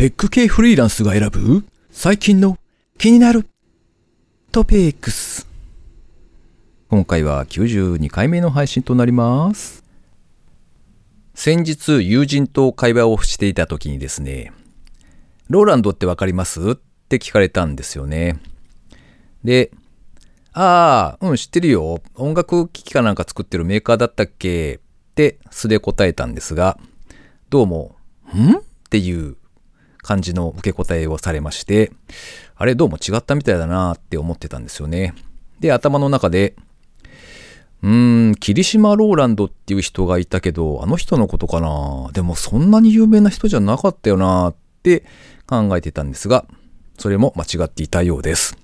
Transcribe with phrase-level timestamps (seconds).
[0.00, 1.62] テック系フリーランスが選ぶ？
[1.90, 2.56] 最近の
[2.96, 3.46] 気になる？
[4.50, 5.46] トピックス。
[6.88, 9.84] 今回は92回目の配信となります。
[11.34, 14.54] 先日友人と会話をしていた時にですね、
[15.50, 16.70] ローランドってわかります？
[16.70, 16.76] っ
[17.10, 18.40] て聞かれたんですよね。
[19.44, 19.70] で、
[20.54, 22.00] ああ、うん、知ってるよ。
[22.14, 24.76] 音楽機器かなんか作ってるメーカーだったっけ？
[24.76, 26.78] って素で答えたんですが、
[27.50, 27.96] どうも、
[28.34, 28.56] ん？
[28.56, 29.36] っていう
[30.02, 31.92] 感じの受け答えをされまして、
[32.56, 35.14] あれどうも違ったみたいだなって思ってたんですよね。
[35.60, 36.54] で、頭の中で、
[37.82, 42.10] うーん、霧島ローランドっていう人がいたけど、あの人のことかな？
[42.12, 45.04] でもそんなに有名な人じゃなかったよなって
[45.46, 46.46] 考えてたんですが、
[46.98, 48.58] それも間違っていたようです。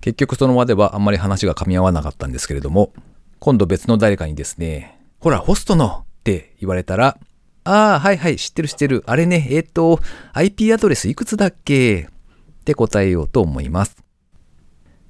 [0.00, 2.92] 結局その場ではあんまり話が噛み合わなかったんですけれども、
[3.40, 7.18] 今度別の誰かにですね、ほら、ホストのって言われたら、
[7.64, 9.02] ああ、はいはい、知ってる知ってる。
[9.06, 10.00] あれね、えっ、と、
[10.32, 12.08] IP アドレスいくつだっけ？
[12.08, 13.96] って答えようと思います。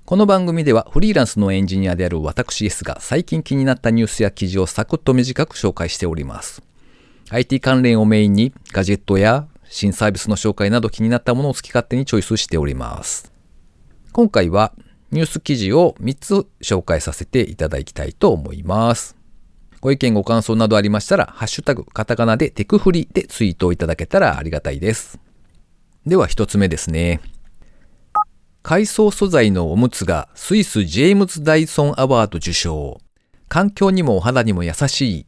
[0.05, 6.62] この番組ではフリーランスのエンジニアである私 S が最近気になったニュースや記事をサクッと短く紹介しております。
[7.31, 13.33] IT 関連をメインにガジェットや新サービスの紹介など気になったものを好き勝手にチョイスしております。
[14.11, 14.73] 今回は
[15.12, 19.20] ニュース記事を3つ紹介させていただきたいと思います。
[19.81, 25.19] ご意見ご感想などありましたら、ハッシュタグ、カタカナでテクフリでツイートをいただけたらありがたいです。
[26.06, 27.20] では一つ目ですね。
[28.62, 33.01] 海藻素材のおむつがスイス・ジェームズ・ダイソン・アワード受賞。
[33.48, 35.27] 環境にもお肌にも優しい。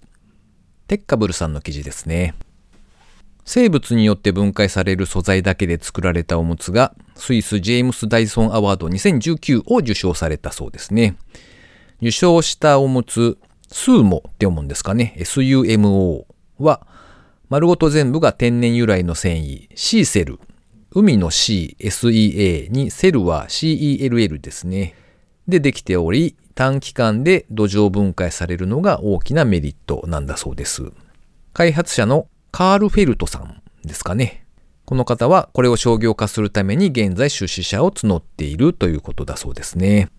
[0.86, 2.34] テッカブルさんの記事ですね。
[3.44, 11.16] 生物によって分解される素材だけで作られたおむつがスイス・ジェームス・ダイソン・アワード2019を受賞されたそうですね。
[12.02, 13.38] 受賞したおむつ、
[13.72, 15.16] スーモって読むんですかね。
[15.18, 16.24] SUMO
[16.58, 16.86] は
[17.48, 20.38] 丸ごと全部が天然由来の繊維、シーセル。
[20.94, 24.94] 海の C、SEA にセルは CELL ですね。
[25.48, 30.92] でできており、短期間で土壌分解されるのが大きなメリットなんだそうです。
[31.54, 34.44] 開発者のカール・フェルトさんですかね。
[34.84, 40.10] この方はこれを商業化するために現在出資者を募っているということだそうですね。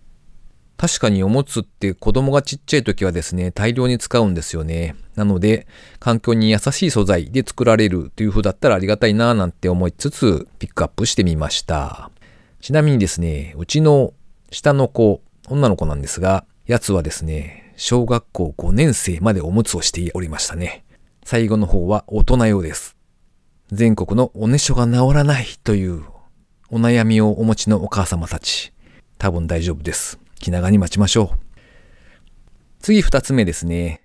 [0.76, 4.96] 確かにおむつって子供がちっちゃい時はですね、大量に使うんですよね。
[5.14, 5.66] なので、
[6.00, 12.10] 環境に優しい素材で作られるという風だったらありがたいなぁなんて思いつつ、ピックアップしてみました。
[12.60, 14.14] ちなみにですね、うちの
[14.50, 20.84] 下の子、女の子なんですが、やつはですね、小学校5年生までおむつをしておりましたね。
[21.24, 22.96] 最後の方は大人用です。
[23.70, 26.04] 全国のおねしょが治らないという
[26.70, 28.72] お悩みをお持ちのお母様たち、
[29.18, 30.23] 多分大丈夫です。
[30.44, 31.38] 気長に待ちましょう。
[32.80, 34.02] 次二つ目ですね。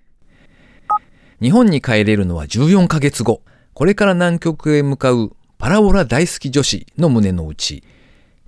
[1.42, 3.42] 日本に帰れるのは14ヶ月後。
[3.74, 7.84] これから南極へ向かうパラボラ大好き女子の胸の内。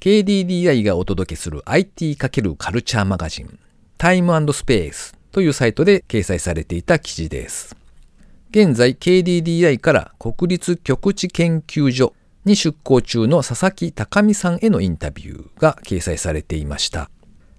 [0.01, 3.59] KDDI がお届けする IT× カルチャーマガジン、
[3.99, 7.77] タイムスペースというサイトで掲載されていた記事です。
[8.51, 12.15] 現在 KDDI から国立極地研究所
[12.45, 17.11] に出向中の佐々木隆美さんへのインタビューが掲載されていました。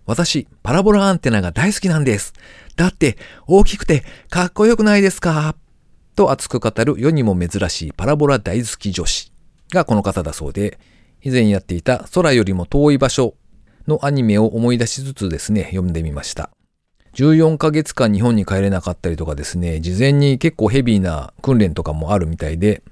[0.05, 2.33] 私、パラボラアンテナが大好きなんです。
[2.75, 5.55] だって、大きくてかっこよくないですか？
[6.15, 9.31] と熱く語る世にも珍しいパラボラ大好き女子
[9.71, 10.79] がこの方だそうで、
[11.21, 13.35] 以前やっていた空よりも遠い場所
[13.87, 16.49] のアニメを思い出しつつですね、読んでみました。
[17.15, 22.83] 14ヶ月間日本に帰れなかったりとかですね、事前に結構ヘビーな訓練とかもあるみたいで、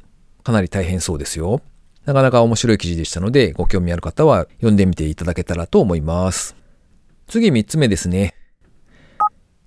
[0.44, 1.62] かなり大変そうですよ。
[2.06, 6.56] なかなか面白い記事でしたので、ご興味ある方は読んでみていただけたらと思います。
[7.32, 8.36] 次3つ目ですね。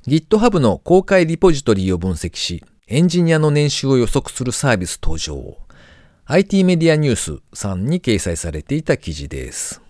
[0.06, 5.56] GitHub の公開リポジトリを分析し、エンジニアの年収を予測するサービス登場。
[6.26, 9.80] IT メディアニュースさんに掲載されていた記事です。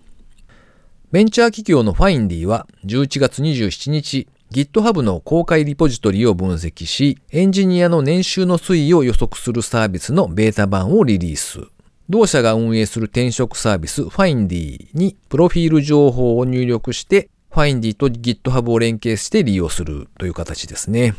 [1.11, 11.59] ベンチャー企業のファインディは11月27日、GitHub の公開リポジトリを分析し、エンジニアの年収の推移を予測するサービスのベータ版をリリース。
[12.09, 21.15] 同社が運営する転職サービス Findy にプロフィール情報を入力して、Findy と GitHub を連携して利用するという形ですね。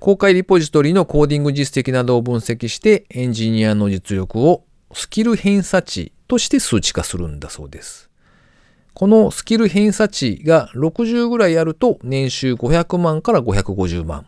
[0.00, 8.10] 公開リポジトリのコーディング実績などを分析して、エンジニアの実力をスキル偏差値として数値化するんだそうです。
[8.94, 14.26] このスキル偏差値が60ぐらいあると年収500万から550万。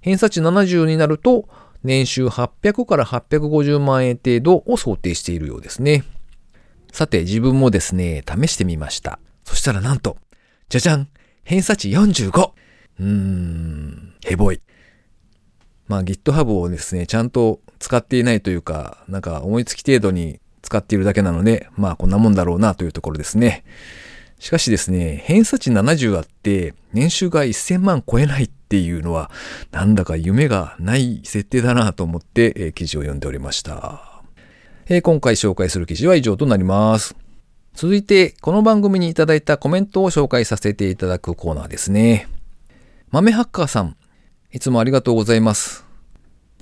[0.00, 1.48] 偏差値70になると
[1.82, 6.04] 年収800から850万円程度を想定しているようですね。
[6.92, 9.18] さて自分もですね、試してみました。
[9.44, 10.16] そしたらなんと、
[10.68, 11.08] じゃじゃん
[11.44, 12.50] 偏差値 45!
[13.00, 14.60] うーん、へぼい。
[15.86, 23.64] まあ GitHub をですね、ちゃんと使っていないというか、なんか思いつき程度に使っているだけなので、まあこんなもんだろうなというところですね。
[24.38, 29.30] しかしですね、偏差値70あって年収が1000万超えないっていうのは、
[29.70, 34.22] なんだか夢がない設定だなと思って、えー、記事を読んでおりました。
[34.86, 37.16] えー、今回紹介する記事は以上となります。
[37.74, 42.28] 続いて、この番組にいただいたコメントを紹介させていただくコーナーですね。
[43.10, 43.96] 豆ハッカーさん、
[44.52, 45.84] いつもありがとうございます。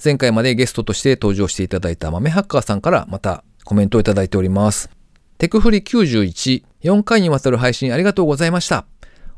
[0.03, 4.91] 前回までゲストとして登場していただいた豆ハッカーさんからまたコメントをいただいております。
[5.39, 8.87] テクフリ91、4回にわたる配信ありがとうございました。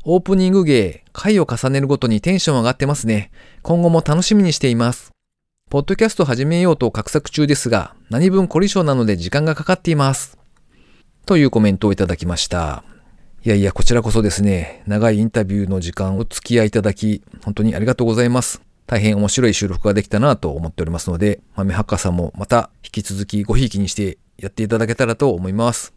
[0.05, 3.31] オープニング芸、回を重ねるごとにテンション上がってますね。
[3.63, 5.11] 今後も楽しみにしています。
[5.69, 10.38] ポッドキャスト始めようと画策中ですが、何分凝り性なので時間がかかっています。
[11.25, 12.83] というコメントをいただきました。
[13.43, 18.61] いやいや、こちらこそですね、長いインタビューの時間を付き合いいただき、本当にありがとうございます。
[18.85, 25.93] 大変面白い収録ができたなと思っておりますので、豆ハッカーさんもまた引き続きごひいきにしてやっていただけたらと思います。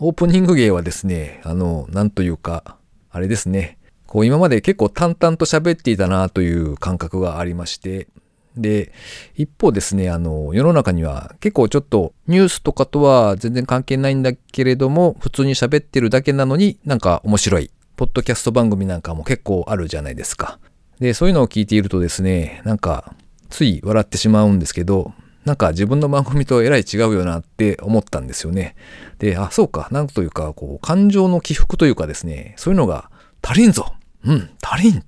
[0.00, 2.76] オープニング芸はですね、あの、なんというか、
[3.10, 3.78] あれですね。
[4.06, 8.08] こう今まで結構淡々と喋っていたなという感覚がありまして、
[8.56, 8.92] で、
[9.36, 20.58] 一方ですね、あの、世の中には結構ちょっとニュースとかとは全然関係ないんだけれども、普通に喋ってるだけなのになんか面白い、ポッドキャスト番組なんかも結構あるじゃないですか。
[21.00, 23.14] で、そういうのを聞いているとですね、なんか、
[23.50, 25.12] つい笑ってしまうんですけど、
[25.44, 28.76] なんか自分の番組とえらい違うよなって思ったんですよね。
[29.18, 33.10] で、あ、そうか、なんというか、こう、感情の起伏というかですね、そういうのが
[33.42, 33.94] 足りんぞ
[34.24, 35.02] うん、足りん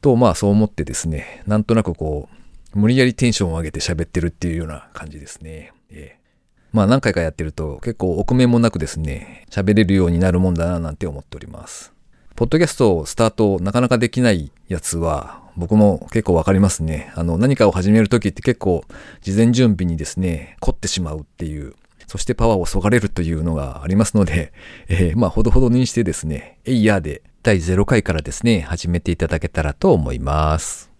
[0.00, 2.36] と、まあそう思ってですね、なんとなくこう、
[2.76, 5.72] 無理やりテンションを上げて喋ってるっていうような感じですね。
[5.90, 11.94] えー、まあ何回かやってると結構臆面もなくですね、喋れるようになるもんだななんて思っております。
[12.34, 17.10] ポッドキャストをスタートなかなかできないやつは、僕も結構わかりますね。
[17.16, 18.84] あの、何かを始めるときって結構
[19.22, 21.74] 事前準備にですね、凝ってしまうっていう、
[22.06, 24.52] そしてパワーをそがれるというのがありますので、
[24.88, 30.95] えー、まあ、ほどほどにしてですね、エイヤーで第0回からですね、始めていただけたらと思います。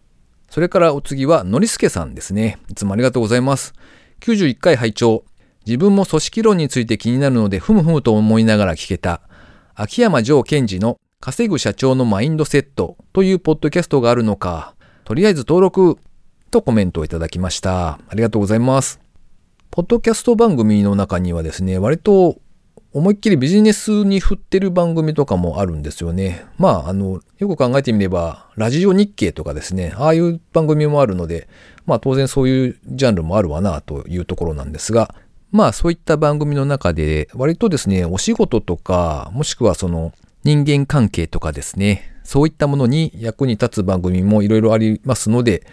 [0.50, 2.58] それからお次は、のりすけさんですね。
[2.70, 3.75] いつもありがとうございます。
[4.20, 5.25] 91回拝聴
[5.66, 9.20] 自分も組織論について気になるので、ふむふむと思いながら聞けた、
[9.75, 15.98] 秋山城賢治の稼ぐ社長のマインドセットというポッドキャストがあるのか、とりあえず登録
[16.52, 17.98] とコメントをいただきました。
[18.08, 19.00] ありがとうございます。
[19.72, 22.38] ポッドキャスト番組の中にはですね、割と
[22.96, 26.46] 思いっきりビジネスに振ってる番組とかもあるんですよね。
[26.56, 31.46] まあ、あの、よく考えてみれば、ラジオ日経とかですね、ああいう番組もあるので、
[31.84, 35.14] まあ当然そういうジャンルもあるわなというところなんですが、
[35.52, 45.66] まあそういった番組の中で、割とですね、お仕事とか、もしくはその人間関係とかですね、そういったものに役に立つ番組もいろいろありますので、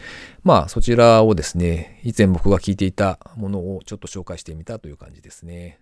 [0.43, 5.79] まあそちらをですね、以前僕が聞いていたものをちょっと紹介してみたという感じですね。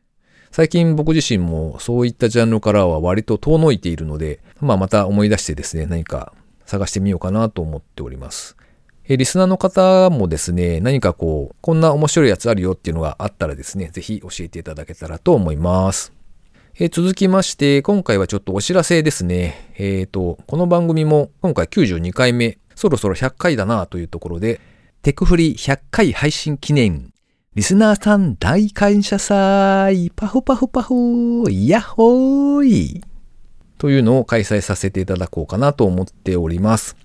[0.52, 6.34] 最近僕自身もそういったジャンルからは割と遠のいているので、まあまた思い出してですね、何か
[6.66, 8.58] 探してみようかなと思っております。
[9.06, 16.12] えリスナーの方もですね、何かこう、こんな面白いやつあるよっていうのがあったらですね、ぜひ教えていただけたらと思います。
[16.78, 19.74] え、続きまして、今回はちょっとお知らせですね。
[19.78, 24.60] えっ、ー、と、この番組も今回92回目、そろそろ100回だなというところで、
[25.02, 27.11] テクフリ100回配信記念、
[27.54, 30.94] リスナーさん大感謝祭、パフパフパフ、
[31.52, 33.04] ヤッホーイ。
[33.78, 36.96] というのを開催させていただこうかなと思っております。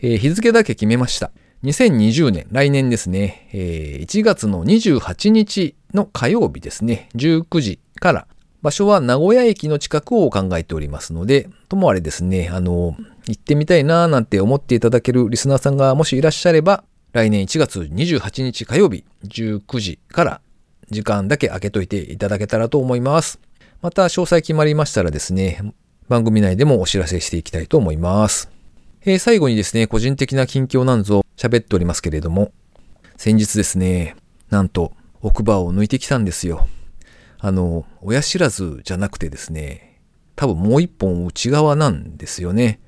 [0.00, 1.30] えー、日付だけ決めました。
[1.62, 8.26] 2020年、来年ですね、えー、1月の28日の火曜日ですね、19時から
[8.60, 12.94] 場所は名古屋駅の近くを考えておりますので、ともあれですね、あの、
[13.26, 16.84] 行ってみたいなーなんて思っていただけるリスナーさんがもしいらっしゃれば、
[17.14, 20.40] 来年1月28日火曜日19時から
[20.90, 23.38] 時間だけ空けといていただけたらと思います。
[23.82, 25.62] また詳細決まりましたらですね、
[26.08, 28.50] 番組内でもお知らせしていきたいと思います。
[29.04, 32.50] えー、最後にですね、個人的な近況なんぞ喋っておりますけれども、
[33.16, 34.16] 先日ですね、
[34.50, 34.92] なんと
[35.22, 36.66] 奥歯を抜いてきたんですよ。
[37.38, 40.00] あの、親知らずじゃなくてですね、
[40.34, 42.80] 多分もう一本内側なんですよね。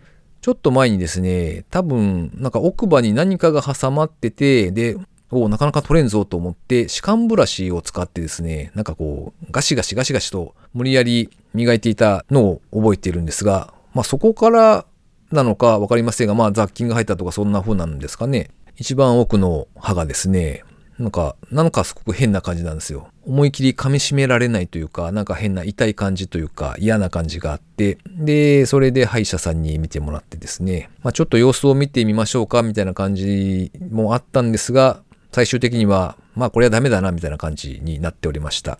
[0.46, 4.96] ちょっと前にですね、多分なんか奥歯に何かが挟まってて、で、
[5.32, 14.86] おなかなか取れんぞと思って、歯間ブラシを使ってですね、なんかこう、ガシガシガシガシと無理やり磨いていたのを覚えているんですが、まあそこから
[15.32, 18.52] なのかわかりませんが、まあ雑菌が入ったとかそんな風なんですかね。
[18.76, 20.62] 一番奥の歯がですね、
[20.98, 23.08] なんか、なんかすごく変な感じなんですよ。
[23.26, 38.78] 思い切り噛み締められないというか、なんか変な痛い感じというか、嫌な感じがあって、で、それで歯医者さんに見てもらってですね、まあちょっと様子を見てみましょうか、みたいな感じもあったんですが、最終的には、まあこれはダメだな、みたいな感じになっておりました。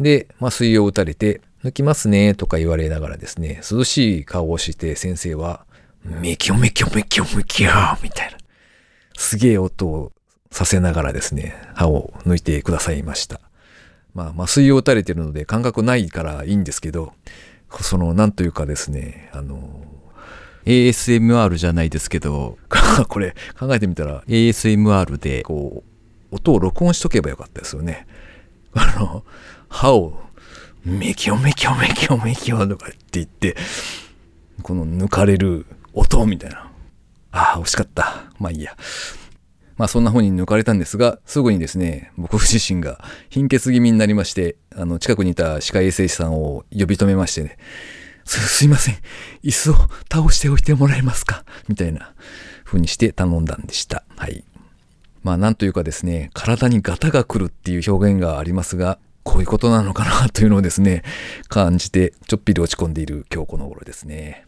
[0.00, 5.66] で、麻酔を打たれて、抜きますねとか言われながらですね、涼しい顔をして先生は、
[6.04, 8.38] メキョメキョメキョメキョみたいな、
[9.16, 10.12] すげえ音を
[10.50, 13.40] させながらですね、歯を抜いてくださいました。
[14.14, 17.12] まあ、麻酔を打たれてるので感覚ないからいいんですけど、
[17.80, 19.84] その、なんというかですね、あの、
[20.64, 22.58] ASMR じゃないですけど、
[23.08, 25.84] これ考えてみたら ASMR でこ
[26.30, 28.06] う、音を録音しとけばよかったですよね。
[28.74, 29.24] あの、
[29.68, 30.20] 歯を
[30.84, 33.56] メキョメキョメキョメキョとかって言って、
[34.62, 36.70] この抜かれる音みたいな。
[37.30, 38.24] ああ、惜しかった。
[38.38, 38.76] まあいいや。
[39.78, 47.56] まあそんな風に抜かれたんですが、すぐにですね、僕自身が貧血気味になりまして、あの、近くにいた歯科衛生士さんを呼び止めましてね、
[48.24, 48.96] す、すいません。
[49.42, 49.74] 椅子を
[50.12, 51.44] 倒しておいてもらえますか？
[51.68, 52.12] みたいな
[52.64, 54.04] 風にして頼んだんでした。
[54.16, 54.44] はい。
[55.22, 61.04] まあなんというかですね、体にガタが来るっていう表現がありますが、こういうことなのかなというのをですね、
[61.48, 64.44] 感じてちょっぴり落ち込んでいる今日この頃ですね。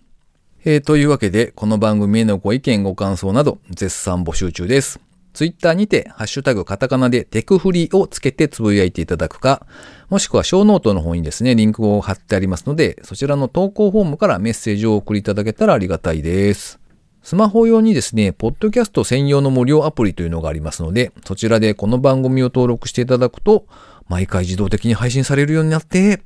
[0.64, 5.00] えー、というわけで、この番組へのご意見ご感想など絶賛募集中です。
[5.32, 9.66] ツイッターにて、ハッシュタグカタカナでテクフリをつけてつぶやいていただくか、
[10.08, 16.80] もしくはショーノートの方にですね、リンクを貼ってありますので、そちらの投稿フォームからメッセージを送りいただけたらありがたいです。
[17.22, 23.66] スマホ用にですね、ポッドキャスト専用の無料アプリというのがありますので、そちらでこの番組を登録していただくと、
[24.08, 26.22] 毎回自動的に配信されるようになって、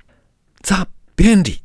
[0.63, 1.61] ザ・便利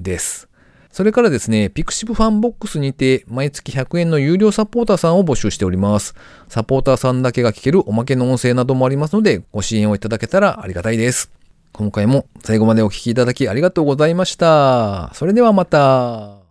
[0.00, 0.48] です。
[0.94, 6.14] それからですね、ピクシブファンボックスにて毎月100円の有料サポーターさんを募集しております。
[6.48, 11.32] サポーターさんだけが聞けるおまけの音声などもありますので、ご支援をいただけたらありがたいです。
[11.72, 15.10] 今回も最後までお聴きいただきありがとうございました。
[15.14, 16.43] それではまた。